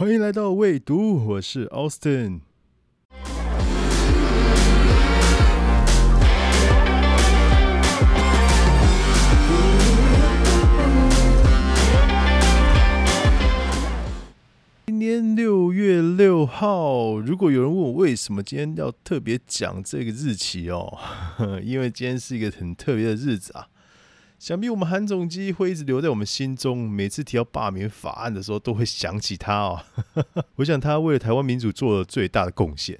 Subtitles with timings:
[0.00, 2.40] 欢迎来到未读，我是 Austin。
[14.86, 20.96] 今天六月六号，如果有人问我为什么今天要特别讲这个日期哦，
[21.62, 23.66] 因为今天是一个很特别的日子啊。
[24.40, 29.84] 想必我们韩总机会一直留在我们心中，每次提到罢免法案的时候，都会想起他哦。
[30.56, 32.98] 我想他为了台湾民主做了最大的贡献。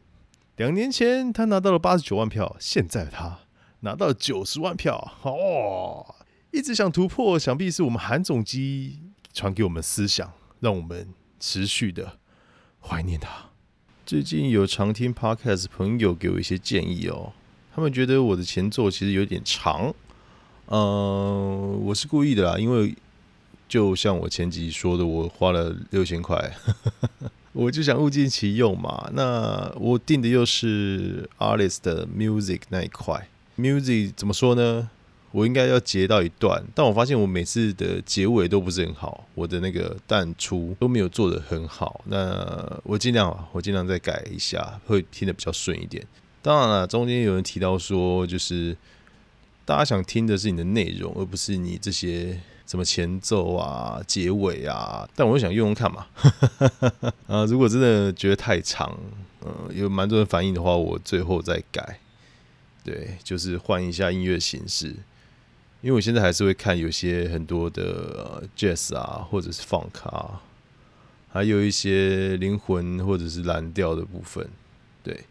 [0.57, 3.39] 两年前他拿到了八十九万票，现在他
[3.81, 6.15] 拿到了九十万票，哦，
[6.51, 9.01] 一直想突破，想必是我们韩总机
[9.33, 11.09] 传给我们思想，让我们
[11.41, 12.19] 持续的
[12.83, 13.47] 怀念他。
[14.05, 17.33] 最近有常听 Podcast 朋友给我一些建议哦，
[17.75, 19.95] 他们觉得我的前奏其实有点长。
[20.73, 22.95] 嗯，我是故意的啦，因为
[23.69, 26.57] 就像我前集说的，我花了六千块，
[27.53, 29.11] 我就想物尽其用嘛。
[29.13, 34.89] 那我定的又是 artist 的 music 那一块，music 怎么说呢？
[35.33, 42.01] 我应该要截到一段，但我发现我每次的结尾都不是很好，我的那个淡出都没有做的很好。
[42.05, 46.07] 那我尽量，我尽量再改一下，会听得比较顺一点。
[46.41, 48.77] 当然了，中间有人提到说，就是。
[49.65, 55.09] 大家想听的是你的内容，而不是你这些什么前奏啊、结尾啊。
[55.15, 56.07] 但我又想用用看嘛，
[57.29, 58.99] 啊，如果真的觉得太长，
[59.41, 62.01] 呃，有蛮多人反应的话，我最后再改。
[62.83, 64.89] 对，就是换一下音乐形式，
[65.83, 70.41] 因为我现在还是会看有些很多的 jazz 啊，或者是 funk 啊，
[71.31, 74.49] 还有一些灵魂或者是蓝调的部分，
[75.05, 75.25] 对。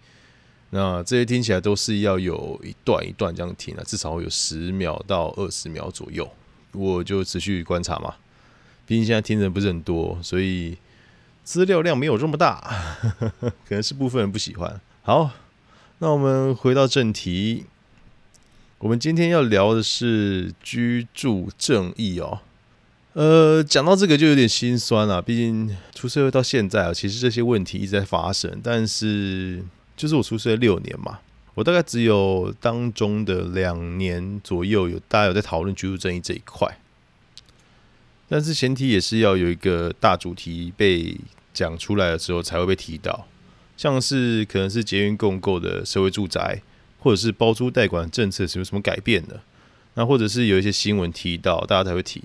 [0.71, 6.29] 那这些听起来都是要有一段一段这样听啊，至少有十秒到二十秒左右。
[6.73, 8.13] 我就持续观察嘛，
[8.85, 10.77] 毕竟现在听的人不是很多，所以
[11.43, 12.61] 资料量没有这么大，
[13.41, 14.79] 可能是部分人不喜欢。
[15.01, 15.31] 好，
[15.97, 17.65] 那我们回到正题，
[18.77, 22.41] 我们今天要聊的是居住正义哦。
[23.13, 29.65] 呃，讲到这个就有点心酸了，毕竟出社会到现在啊，其实这些问题一直在发生，但是。
[29.99, 31.19] 就是我出生六年嘛，
[31.53, 36.79] 我大概只有当中的两年左右有大家有在讨论居住正义这一块，
[38.29, 41.17] 但是前提也是要有一个大主题被
[41.53, 43.27] 讲出来的时候才会被提到，
[43.75, 46.61] 像是可能是捷运共购的社会住宅，
[46.99, 49.41] 或者是包租代管政策是有什么改变的，
[49.95, 52.23] 那或者是有一些新闻提到，大家才会提。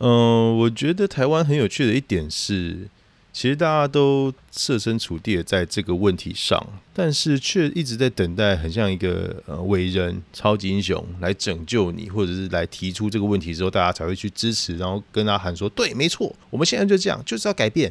[0.00, 2.90] 嗯，我觉得台湾很有趣的一点是。
[3.32, 6.62] 其实大家都设身处地的在这个问题上，
[6.92, 17.90] 但是却一直在等待，很像一个呃伟人、超级英雄来拯救你，或者是来提出这个问题之后，大家才会去支持，然后跟他喊说：“对，没错，我们现在就这样，就是要改变。”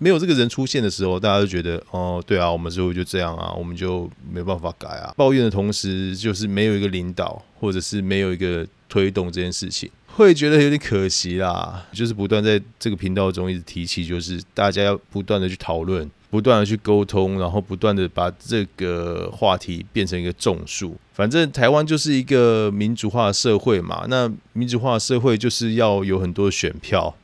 [0.00, 9.90] 没有这个人出现的时候，大家都觉得：“哦，对啊，我们之后就这样啊，我们就没办法改啊。”抱怨的同时，就是没有一个领导，或者是没有一个推动这件事情。
[10.18, 20.96] 会觉得有点可惜啦，就是不断在这个频道中一直提起，就是大家要不断的去讨论，不断的去沟通，然后不断的把这个话题变成一个众数。
[21.14, 27.14] 反正台湾就是一个民主化的社会嘛，那民主化的社会就是要有很多选票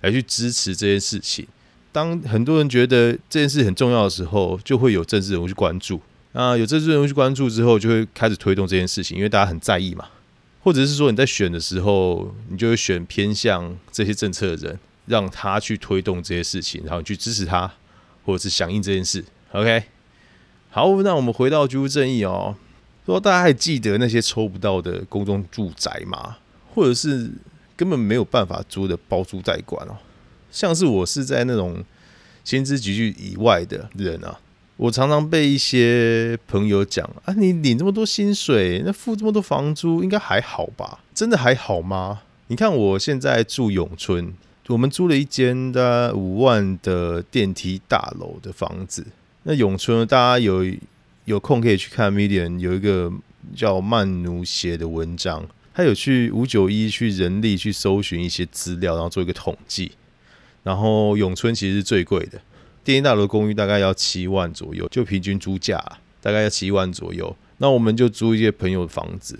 [0.00, 1.46] 来去支持这件事情。
[1.92, 6.00] 当很多人觉得这件事很重要的时候，就会有政治人物去关注。
[6.32, 10.06] 那有政治人物去关注之后，就会开始推动这件事情，因为大家很在意嘛。
[10.62, 17.72] 或者是说你在选的时候，你就会选偏向这些政策的人，让他去推动这些事情，然后去支持他，
[18.24, 19.24] 或者是响应这件事。
[19.52, 19.84] OK，
[20.70, 22.54] 好，那我们回到居住正义哦。
[23.06, 26.36] 说大家还记得那些抽不到的公众住宅吗？
[26.74, 27.28] 或者是
[27.74, 29.96] 根本没有办法租的包租代管哦？
[30.52, 31.82] 像是我是在那种
[32.44, 34.38] 薪资集聚以外的人啊。
[34.80, 41.00] 我常常被一些朋友讲啊，你领这么多薪水，那付这么多房租，应该还好吧？
[41.14, 42.22] 真的还好吗？
[42.46, 44.32] 你看我现在住永春，
[44.68, 49.06] 我们租了一间的五万的电梯大楼的房子。
[49.42, 50.64] 那永春大家有
[51.26, 53.12] 有空可以去看 Medium，有一个
[53.54, 59.92] 叫曼奴写的文章，他有去五九一去人力去搜寻一些资料，然后做一个统计。
[60.62, 62.40] 然后永春其实是最贵的。
[62.90, 65.80] 电梯大楼公寓大概要七万左右，就平均租价
[66.20, 67.36] 大概要七万左右。
[67.58, 69.38] 那我们就租一些朋友的房子，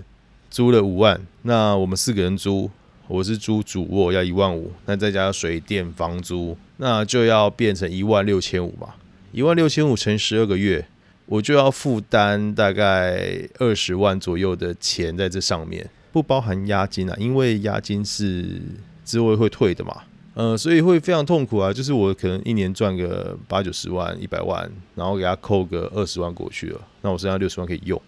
[0.49, 1.21] 租了五万。
[1.43, 2.71] 那我们四个人租，
[3.09, 8.95] 我是租主卧要一万五，那再加水电房租，那就要变成一万六千五嘛。
[9.33, 10.87] 一万六千五乘十二个月，
[11.27, 18.63] 我就要负担大概二十万左右的钱在这上面，不包含押金啊，因为押金是
[19.05, 20.03] 之后会退的嘛。
[20.35, 21.73] 呃，所以会非常痛苦啊。
[21.73, 28.01] 就是我可能一年赚个八九十万、一百万，然后给他扣个二十万过去了，那我剩下六十万可以用。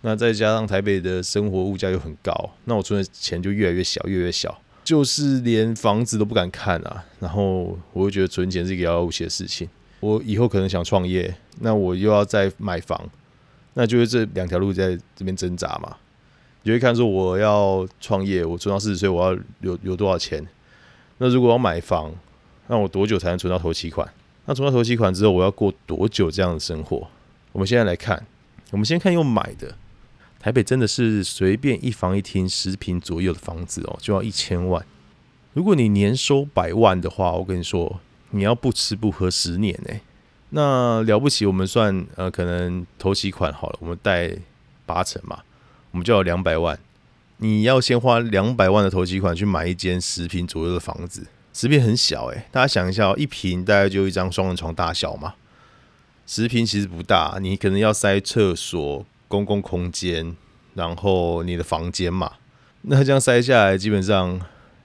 [0.00, 7.04] 那再加上台北的生活物价又很高，那我存的钱就越来越小，越来越小，就是连房子都不敢看啊。
[7.20, 9.68] 然后我会觉得存钱是一个遥遥无期的事情。
[10.00, 13.00] 我以后可能想创业，那我又要再买房，
[13.74, 15.96] 那就是这两条路在这边挣扎嘛。
[16.64, 20.44] 你会看说我要创业，我存到四十岁，我要有有多少钱？
[21.22, 22.12] 那如果要买房，
[22.66, 24.12] 那我多久才能存到头期款？
[24.44, 27.06] 那存到头期款之后，我要过多久这样的生活？
[27.52, 28.26] 我们现在来看，
[28.72, 29.76] 我们先看用买的。
[30.40, 34.84] 台北真的是随便一房一厅十平左右的房子哦，就要一千万。
[35.52, 39.94] 如果你年收百万的话，我跟你说，你要不吃不喝十年呢。
[40.48, 44.36] 那了不起，我们算呃，可能头期款好了，我们贷
[44.84, 45.38] 八成嘛，
[45.92, 46.76] 我们就要两百万。
[47.38, 55.34] 你要先花两百万的头期款去买一间十平左右的房子，十平很小诶，大家想一下，一平大概就一张双人床大小嘛，
[56.26, 59.04] 十平其实不大，你可能要塞厕所。
[59.28, 60.36] 公共空间，
[60.74, 62.32] 然后你的房间嘛，
[62.82, 64.38] 那这样塞下来，基本上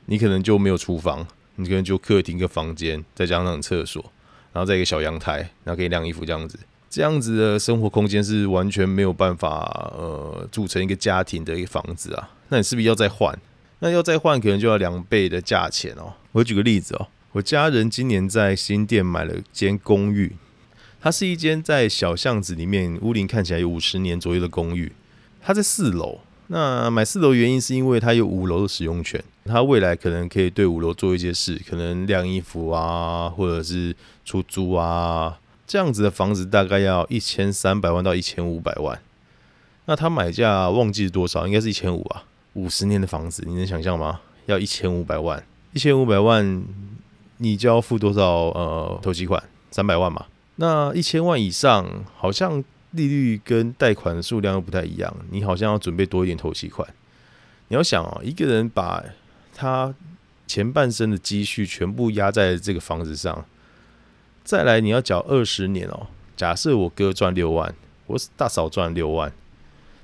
[0.05, 1.27] 你可能就没有厨房，
[1.57, 4.01] 你可能就客厅、跟房间，再加上厕所，
[4.53, 6.57] 然后再一个小阳台，然后可以晾衣服这样子，
[6.89, 12.29] 这样子的生活空间是完全没有办法呃组成一个家庭的一个房子啊。
[12.49, 13.37] 那你是不是要再换？
[13.79, 16.13] 那要再换，可能就要两倍的价钱哦。
[16.31, 20.35] 我举个例子哦，我家人今年在新店买了间公寓。
[20.99, 24.91] 它是一间在小巷子里面，屋龄看起来有五十年左右的公寓。
[25.41, 26.19] 它在四楼。
[26.47, 33.95] 那买四楼原因是因为它有五楼的使用权，它未来可能可以对五楼做一些事，可能晾衣服啊，或者是
[34.25, 35.37] 出租啊。
[35.67, 38.99] 这样子的房子大概要一千三百万到一千五百万。
[39.85, 41.45] 那他买价忘记是多少？
[41.45, 42.23] 应该是一千五啊。
[42.57, 44.19] 五十年的房子，你能想象吗？
[44.47, 45.41] 要一千五百万，
[45.73, 46.65] 一千五百万，
[47.37, 48.23] 你就要付多少？
[48.47, 50.25] 呃，投期款三百万嘛。
[50.55, 56.87] 那一千万以上，好像利率跟贷款的数量又不太一样，你好像要准备多一点头期款。
[57.67, 59.03] 你要想哦，一个人把
[59.53, 59.93] 他
[60.47, 63.45] 前半生的积蓄全部压在这个房子上，
[64.43, 66.07] 再来你要缴二十年哦。
[66.35, 67.75] 假设我哥赚六万，
[68.07, 69.31] 我大嫂赚六万，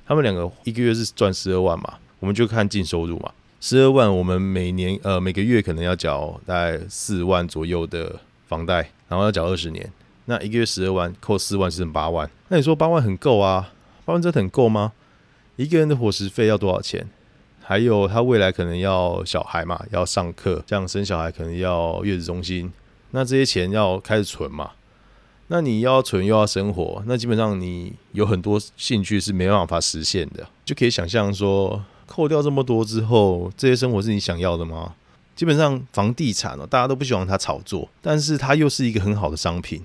[0.05, 1.95] 他们两个一个月是赚十二万嘛？
[2.24, 8.18] 我们就看净收入嘛，十二万，我们每年呃每个月可能要缴大概四万左右的
[8.48, 8.78] 房贷，
[9.10, 9.92] 然后要缴二十年。
[10.24, 12.31] 那一个月十二万，扣四万是剩八万。
[12.48, 13.74] 那你说八万很够啊？
[14.06, 14.94] 八万真的很够吗？
[15.58, 17.06] 一个人的伙食费要多少钱？
[17.62, 22.72] 还有他未来可能要小孩嘛，要上课，这样生小孩可能要月子中心。
[23.12, 24.72] 那这些钱要开始存嘛？
[25.48, 30.48] 那你要存又要生活，那基本上你有很多兴趣是没办法实现的。
[30.64, 34.95] 就可以想象说，扣掉这么多之后，这些生活是你想要的吗？
[35.35, 39.83] 基本上房地产哦，大家都不希望它炒作，但是它又是一个很好的商品。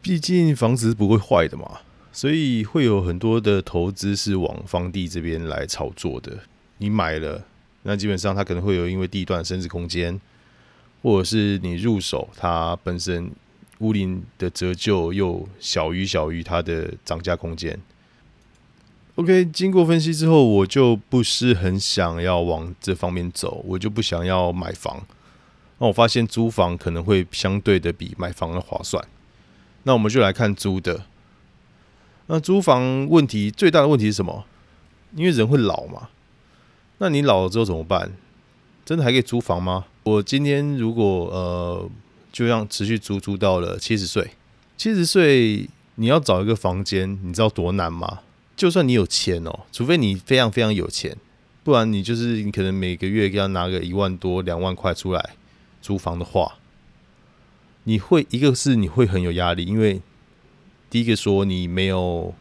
[0.00, 1.80] 毕竟房子不会坏的嘛，
[2.12, 6.38] 所以会有很多的投资是往房地这边来炒作的。
[6.78, 7.44] 你买了，
[7.82, 10.20] 那基本上它可能会有因为地段升值空间，
[11.02, 13.30] 或者是你入手它本身
[13.78, 17.78] 屋龄的折旧又小于小于它的涨价空间。
[19.16, 25.06] OK，经过分析之后，我就不是很想要往这方面走，我就不想要买房。
[25.78, 29.04] 那我发现租房可能会相对的比买房的划算。
[29.84, 31.04] 那我们就来看租的。
[32.26, 34.44] 那租房问题最大的问题是什么？
[35.14, 36.08] 因为人会老嘛。
[36.98, 38.12] 那你老了之后怎么办？
[38.84, 39.84] 真的还可以租房吗？
[40.02, 41.88] 我今天如果呃，
[42.32, 44.32] 就让持续租租到了七十岁，
[44.76, 48.20] 七十岁你要找一个房间，你知道多难吗？
[48.56, 51.16] 就算你有钱哦，除非你非常非常有钱，
[51.62, 55.30] 不然你就是你可能每个月要拿个一万多两万块出来
[55.82, 56.58] 租房的话。
[57.86, 60.00] 你会一个是你会很有压力，因为
[60.88, 62.34] 第一个说你没有，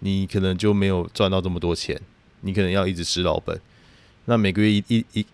[0.00, 1.98] 你可能就没有赚到这么多钱，
[2.42, 3.58] 你可能要一直吃老本。
[4.26, 5.26] 那每个月一一一，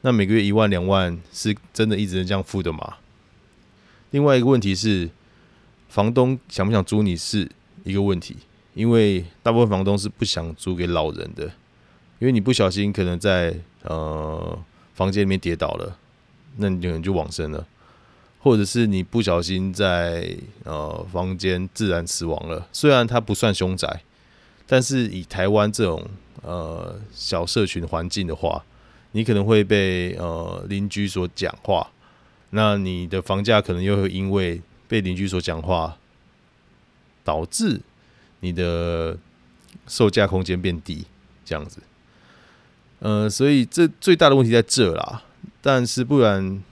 [0.00, 2.96] 那每个月一万两万是真的一直能这样付的吗？
[4.12, 5.10] 另外一个问题是，
[5.90, 7.50] 房东想不想租你是
[7.84, 8.36] 一个问题，
[8.76, 11.44] 因为大部分房东是不想租给老人的，
[12.18, 14.58] 因为你不小心可能在呃
[14.92, 15.96] 房间里面跌倒了，
[16.58, 17.66] 那你可能就往生了。
[18.38, 24.02] 或者是你不小心在呃房间自然死亡了，虽然它不算凶宅，
[24.66, 26.06] 但是以台湾这种
[26.42, 28.62] 呃小社群环境的话，
[29.12, 31.90] 你可能会被呃邻居所讲话，
[32.50, 35.96] 那你的房价可能又会因为被邻居所讲话，
[37.24, 37.80] 导致
[38.40, 39.16] 你的
[39.86, 41.04] 售价空间变低，
[41.44, 41.80] 这样子。
[42.98, 45.22] 呃，所以这最大的问题在这啦。
[45.60, 46.62] 但是不然，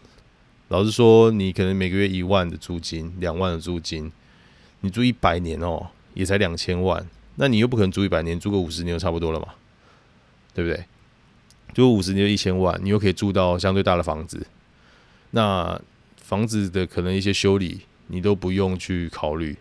[0.69, 4.11] 老实说，你可能每个月一万的租金，两万的租金，
[4.81, 7.07] 你租一百年哦，也才两千万，
[7.37, 9.49] 那你又不可能租一百年，租个五十年就差不多了嘛，
[10.55, 10.85] 对不对？
[11.75, 14.47] 租五十年就一千万，你又可以住到相对大的房子，
[15.33, 15.81] 那
[16.17, 19.57] 房子的可能一些修理你都不用去考虑，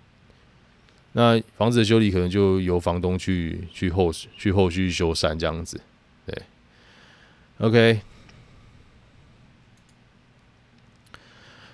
[1.13, 5.79] 那房子的修理可能就由房东去去后去后续修缮这样子，
[6.25, 6.36] 对
[7.60, 8.01] ，OK。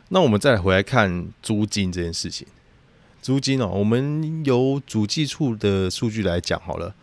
[0.10, 2.48] 那我们再回来看租金这件事情，
[3.22, 6.94] 租金哦，我们由主计处的数据来讲好了。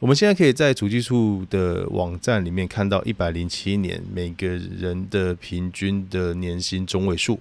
[0.00, 7.40] 我们现在可以在主计处的网站里面看到一百零七年每个人的平均的年薪中位数。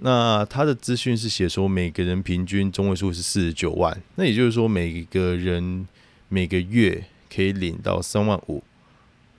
[0.00, 5.86] 那他的资讯是写说每个人平均中位数是四十九万，那也就是说每个人
[6.28, 8.62] 每个月可以领到三万五。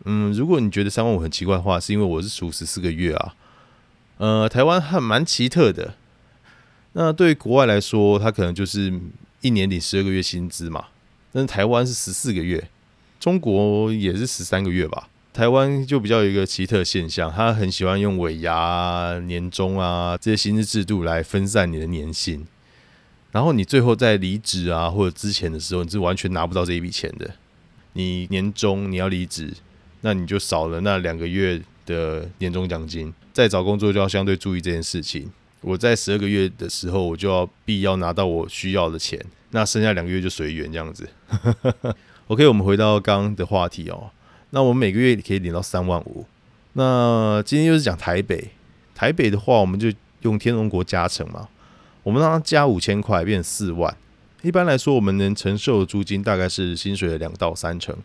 [0.06, 3.36] 嗯，如果你觉得三万五很奇怪的话，是因为我是数十四个月啊。
[4.18, 5.96] 呃，台湾还蛮奇特的。
[6.94, 8.92] 那对国外来说，他可能就是
[9.42, 10.86] 一年领十二个月薪资嘛。
[11.32, 12.68] 但是台湾是十四个月，
[13.20, 15.08] 中国也是十三个月吧。
[15.32, 22.46] 台湾就比较有一个奇特现象，他很喜欢用尾牙、年终啊这些薪资制度来分散你的年薪。
[23.32, 27.30] 然后你最后在离职啊或者之前的时候，你是完全拿不到这一笔钱的。
[27.94, 29.54] 你年终你要离职，
[30.02, 33.14] 那你就少了那两个月的年终奖金。
[33.32, 35.32] 再找工作就要相对注意这件事情。
[35.62, 41.08] 我在十二个月的时候，我就要必要拿到我需要的钱，那剩下两个月就随缘这样子。
[42.28, 44.10] OK，我们回到刚刚的话题哦。
[44.52, 46.26] 那我们每个月可以领到三万五。
[46.74, 48.50] 那今天又是讲台北，
[48.94, 49.92] 台北的话，我们就
[50.22, 51.48] 用天龙国加成嘛，
[52.04, 53.96] 我们让它加五千块，变四万。
[54.42, 57.96] 一般来说，我们能承受的租金大概是薪水的两到三成，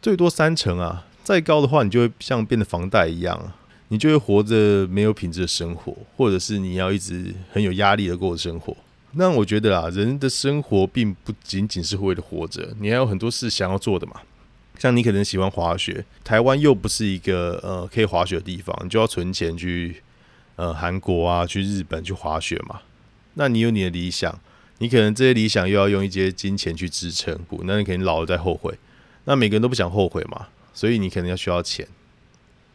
[0.00, 1.06] 最多三成啊。
[1.22, 3.52] 再高的话，你就会像变得房贷一样。
[3.92, 8.76] 你就会活着没有品质的生活，或者是你要一直很有压力的过生活。
[9.14, 14.12] 那我觉得啊，人的生活并不仅仅是为了活着，你还有很多事想要做的嘛。
[14.80, 20.02] 像你可能喜欢滑雪，台湾又不是一个呃可以滑雪的地方，你就要存钱去
[20.56, 22.80] 呃韩国啊，去日本去滑雪嘛。
[23.34, 24.40] 那你有你的理想，
[24.78, 28.72] 你可能这些理想又要用一些金钱去支撑，那你肯定老了再后悔。
[29.24, 31.86] 那每个人都不想后悔嘛，所以你可能要需要钱。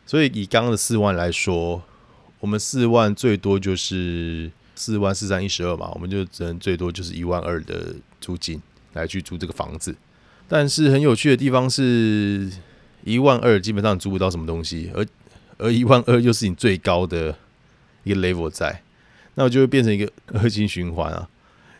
[0.05, 1.81] 所以以刚刚的四万来说，
[2.39, 8.61] 我们四万最多就是四万四三一十二嘛，我们就只能最多就是一万二的租金
[8.93, 9.95] 来去租这个房子。
[10.47, 12.51] 但是很有趣的地方是，
[13.03, 15.05] 一万二基本上租不到什么东西，而
[15.57, 17.35] 而一万二又是你最高的
[18.03, 18.81] 一个 level 在，
[19.35, 21.27] 那我就会变成一个 恶性循环啊！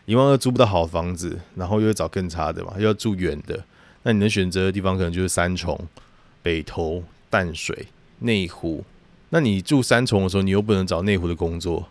[0.04, 3.64] 一万二租不到好房子，然后又要找更差的嘛，又要住远的，
[4.02, 5.78] 那你能选择的地方可能就是三重、
[6.42, 7.88] 北投、淡水。
[8.20, 8.82] 内湖，
[9.28, 11.86] 那你住三重的时候，你又不能找内湖的工作，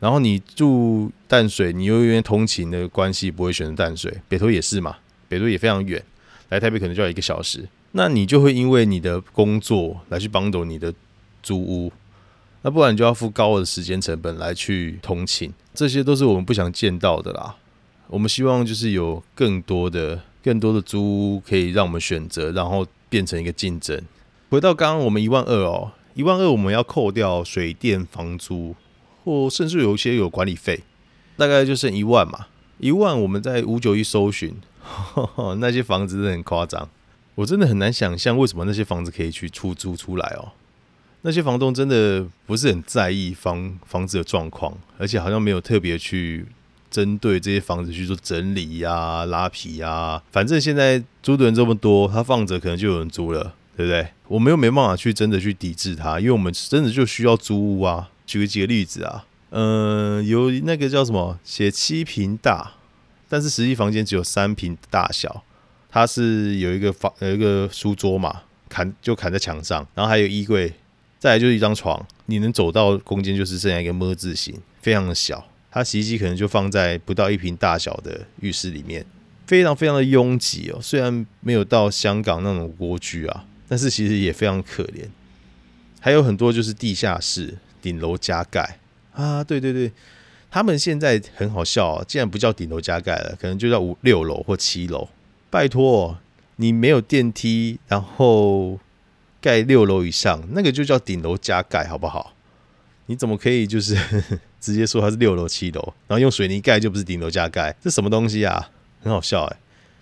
[0.00, 4.96] 然后你住淡水，你又因为通勤的关系不会选择淡水，北投也是嘛，
[5.28, 6.02] 北都也非常远，
[6.48, 10.92] 来台北可能就要一个小时，那你就会因为你的工作来去帮走你的
[11.42, 11.92] 租屋，
[12.62, 17.56] 那不然你就要付高额的时间成本来去通勤，这些都是我们不想见到的啦。
[18.08, 21.02] 我们希望就是有更多的、更多的租
[21.36, 24.00] 屋可以让我们选择，然后变成一个竞争。
[24.48, 28.74] 回到刚刚，我们一万二哦，一万二我们要扣掉水电房租，
[29.24, 30.80] 或甚至有一些有管理费，
[31.36, 32.46] 大概就剩一万嘛。
[32.78, 34.54] 一万我们在五九一搜寻，
[35.58, 36.88] 那些房子真的很夸张，
[37.34, 40.52] 我真的很难想象为什么那些房子可以去出租出来哦。
[41.22, 46.46] 那些房东真的不是很在意房房子的状况，而且好像没有特别去
[46.90, 50.22] 针对这些房子去做整理呀、拉皮呀。
[50.30, 53.54] 反正现在租的人这么多，他放着可能就有人租了。
[53.76, 54.08] 对不对？
[54.26, 58.10] 我们又没办法去真的去抵制他，因为我们真的就需要租屋啊。
[58.26, 62.72] 举几个例子啊，嗯，有那个叫什么写七平大，
[63.28, 65.44] 但是实际房间只有三平大小，
[65.90, 70.72] 它是有一个房有一个书桌嘛，砍就砍在墙上，然后还有衣柜，
[71.18, 75.44] 再来就是一张床，你能走到空间就是剩下一个么字形，非常的小。
[75.70, 79.04] 它洗衣机可能就放在不到一平大小的浴室里面，
[79.46, 80.78] 非常非常的拥挤哦。
[80.80, 83.44] 虽然没有到香港那种蜗居啊。
[83.70, 85.04] 但是其实也非常可怜，
[86.00, 88.78] 还有很多就是地下室、顶楼加盖
[89.12, 89.92] 啊，对对对，
[90.50, 95.08] 他们现在很好笑啊，竟然不叫顶楼加盖了，可能就叫五六楼或七楼。
[95.50, 96.18] 拜托，
[96.56, 98.78] 你没有电梯，然后
[99.40, 102.34] 盖六楼以上，那个就叫顶楼加盖，好不好？
[103.06, 103.96] 你怎么可以就是
[104.60, 107.74] 直接说它是六楼、七楼，然后用水泥盖就不是顶楼加盖？
[107.80, 108.70] 这什么东西啊？
[109.02, 109.56] 很好笑哎。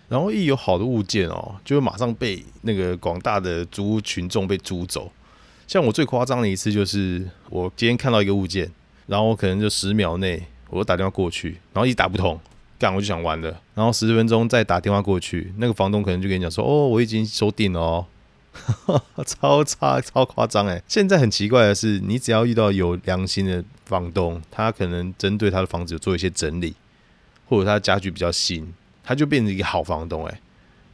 [0.09, 5.11] 然后一有好的物件哦，就会马上被那个广大的租屋群众被租走。
[5.67, 8.71] 像我最夸张的一次就是，我今天看到一个物件，
[9.07, 12.41] 然后我可能就十秒内我打电话过去，然后一打不通，
[12.79, 18.07] 干我就想完了，然后十分钟再打电话过去，那个房东可能就跟你讲说，哦，我已经收定了哦。
[19.27, 20.83] 超 差超夸张哎！
[20.89, 26.75] 现在很奇怪的是，你只要遇到有良心的房东，他可能针对他的房子做一些整理，
[27.47, 28.73] 或者他的家具比较新，
[29.05, 30.41] 他就变成一个好房东哎。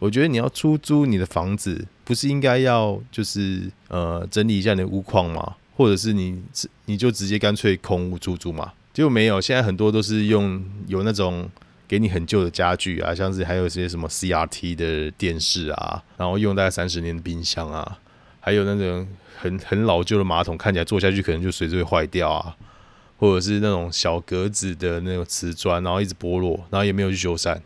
[0.00, 5.54] 我觉得你要出租你的房子，不是应该要就是呃整理一下你的屋况吗？
[5.76, 6.42] 或者是你
[6.86, 8.72] 你就直接干脆空屋出租嘛？
[8.92, 11.50] 结果没有，现在很多都是用有那种。
[11.88, 17.98] 给你很旧的家具啊，像是还有些什么 CRT 的电视啊，然后用大概三十年的冰箱啊，
[18.40, 19.06] 还有那种
[19.38, 22.56] 很很老旧的马桶，看起来坐下去可能就随时会坏掉啊，
[23.18, 27.60] 或者是那种小格子的那种瓷砖，然后一直剥落，然后也没有去修缮。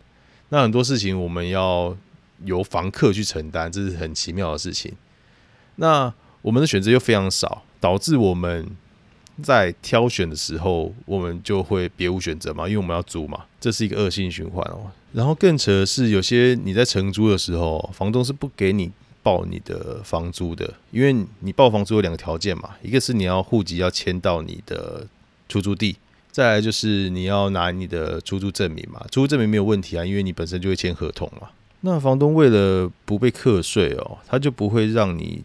[0.48, 1.96] 那很多事情我们要
[2.44, 4.92] 由房客去承担，这是很奇妙的事情。
[5.76, 8.66] 那我们的选择又非常少，导致我们。
[9.42, 14.90] 在挑选的时候，我们就会别无选择嘛，因为我们要租嘛，这是一个恶性循环哦。
[15.12, 18.90] 然后更扯的是，有些你在承租的时候，房东是不给你
[19.22, 25.06] 报你的房租的，因为你报房租有两个条件嘛，一个是你要户籍要迁到你的
[25.50, 25.96] 出租地，
[26.32, 31.48] 再来就是你要拿你的出租证明嘛，出租证明没有问题啊，因为你本身就会签合同嘛。
[31.82, 35.44] 那房东为了不被课税哦，他就不会让你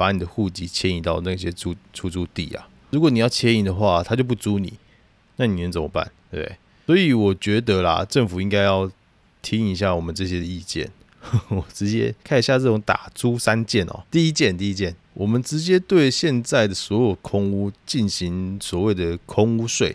[0.00, 2.66] 把你的户籍迁移到那些租出租地啊。
[2.88, 4.72] 如果你要迁移的话，他就不租你，
[5.36, 6.10] 那你能怎么办？
[6.30, 6.56] 对不对？
[6.86, 8.90] 所以我觉得啦，政府应该要
[9.42, 10.90] 听一下我们这些意见。
[11.50, 14.02] 我直接看一下这种打租三件哦。
[14.10, 19.94] 第一件，第一件，我们直接对现在的所有空屋进行所谓的空屋税。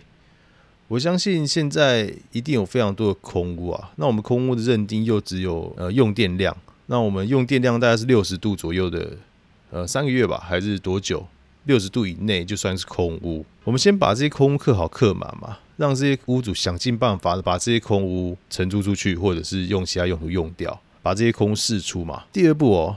[0.87, 3.91] 我相信现在一定有非常多的空屋啊。
[3.95, 9.17] 那我们空屋的认定又只有呃用电量，那我们用电量大概是六十度左右的，
[9.75, 11.27] 呃三个月吧，还是多久？
[11.65, 22.23] 六十度以内就算是空屋，我们先把这些空屋刻好刻满嘛，让这些屋主想尽办法的把这些空屋承租出去，或者是用其他用途用掉，把这些空屋释出嘛。
[22.31, 22.95] 第二步哦，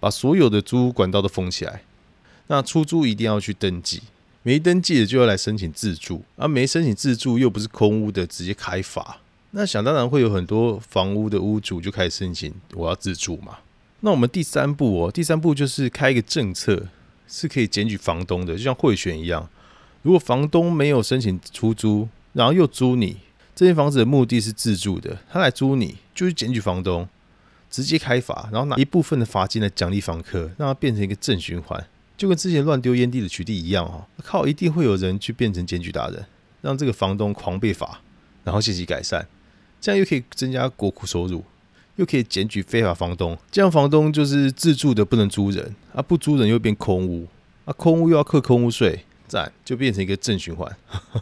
[0.00, 1.82] 把所有的租屋管道都封起来。
[2.46, 4.00] 那出租一定要去登记，
[4.42, 9.18] 没登记的就要来申请自住，而没申请自住又不是空屋的，直接开罚。
[9.50, 13.58] 那想当然会有很多房屋的屋主就开始申请我要自住嘛。
[14.04, 16.88] 那我们第三步哦，第三步就是开一个政策。
[17.26, 19.48] 是可以检举房东的，就像贿选一样。
[20.02, 23.16] 如果房东没有申请出租，然后又租你
[23.56, 27.08] 这间房子的目的是自住的，他来租你就是检举房东，
[27.70, 31.82] 直接开罚，然后拿一部分的罚金来奖励房客，让它变成一个正循环，
[32.14, 34.04] 就跟之前乱丢烟蒂的取缔一样哦。
[34.22, 36.26] 靠，一定会有人去变成检举达人，
[36.60, 38.02] 让这个房东狂被罚，
[38.44, 39.26] 然后信息改善，
[39.80, 41.42] 这样又可以增加国库收入。
[41.96, 47.28] 又可以检举非法房东，这样房东就是自住的不能租人啊，不租人又变空屋
[47.64, 50.76] 啊，空屋又要扣空屋税，赞就变成一个正循环。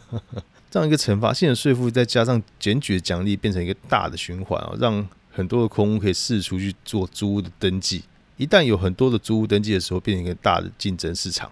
[0.71, 8.01] 这样一个惩罚性的税负，再加上检举的奖励，变成一个大的循环啊，让很多的空屋可以四处去做租屋的登记。
[8.37, 11.51] 一旦有很多的租屋登记的时候，变成一个大的竞争市场，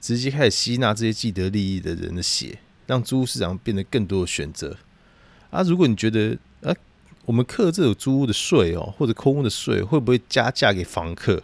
[0.00, 4.74] 直接开始吸纳这些既得利益的人的血，让租屋市场变得更多的选择
[5.50, 5.62] 啊。
[5.62, 6.38] 如果你觉得。
[7.24, 11.42] 我们克这种租屋的税哦，或者空屋的税，会不会加价给房客？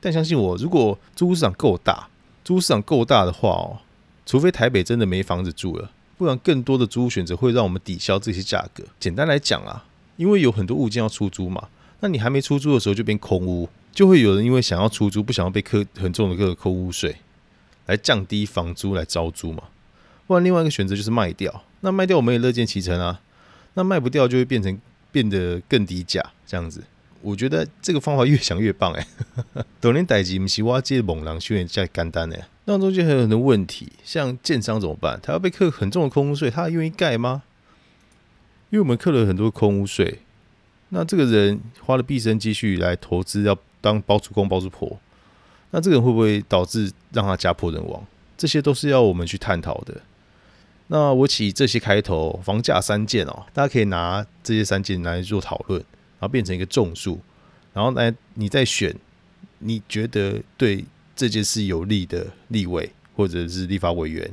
[0.00, 2.08] 但相信我，如果租屋市场够大，
[2.42, 3.78] 租屋市场够大的话哦，
[4.24, 8.82] 除非台北真的没房子住了，不然更多的租屋选择会让我们抵消这些价格。
[8.98, 9.84] 简单来讲啊，
[10.16, 11.68] 因为有很多物件要出租嘛，
[12.00, 17.16] 那你还没出租的时候就变空屋，就会有人因为想要出租，不想要被扣很重的个空屋税，
[17.84, 19.64] 来降低房租来招租嘛。
[20.26, 23.20] 不然另外一个选择就是卖掉，那卖掉我们也乐见其成啊。
[23.74, 24.80] 那卖不掉就会变成。
[25.12, 26.82] 变得更低价，这样子，
[27.22, 29.06] 我觉得这个方法越想越棒哎。
[29.80, 35.18] 等年代级不是挖接猛狼修炼加干单哎，那中间还有很多问题，像建商怎么办？
[35.22, 37.42] 他要被扣很重的空屋税，他愿意盖吗？
[38.70, 40.20] 因为我们扣了很多空屋税，
[40.90, 44.98] 那这个人花了毕生积蓄来投资，要当包租公包租婆，
[45.72, 48.04] 那这个人会不会导致让他家破人亡？
[48.36, 50.00] 这些都是要我们去探讨的。
[50.92, 55.80] 那我起这些开头，房价三件哦，大家可以拿这些三件来做讨论，
[56.18, 57.20] 然后变成一个众数，
[57.72, 58.94] 然后来你再选
[59.60, 64.28] 你觉得对这件事有利的立委或者是立法委员，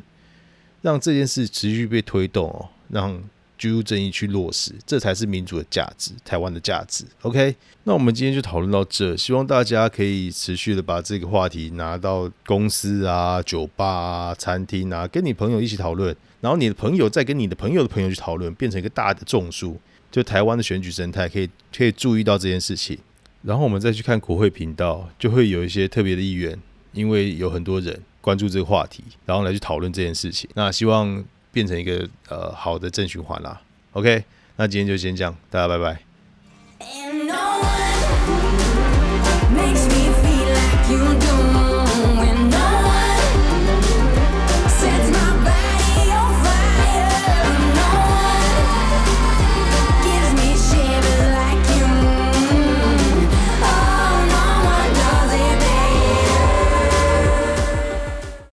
[0.81, 3.23] 让这件事持续被推动哦，让。
[3.59, 7.03] 居住正义去落实，这才是民主的价值，台湾的价值。
[7.23, 19.79] OK，那我们今天就讨论到这，希望大家可以持续的把这个话题拿到公司啊、酒吧啊、餐厅啊，跟你朋友一起讨论，然后你的朋友再跟你的朋友的朋友去讨论变成一个大的众数
[20.11, 22.97] 就台湾的选举生态可以可以注意到这件事情。
[23.43, 26.57] 然后我们再去看国会频道就会有一些特别的意愿
[26.91, 30.49] 因为有很多人关注这个话题然后来去讨论这件事情。
[30.55, 33.61] 那希望变成一个呃好的正循环啦。
[33.93, 34.23] Ok
[34.57, 36.01] 那今天就先这样大家拜拜。
[39.53, 41.46] Makes me feel like you do